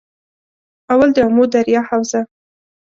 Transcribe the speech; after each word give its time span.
اول- 0.91 1.15
دآمو 1.15 1.43
دریا 1.53 1.81
حوزه 1.89 2.21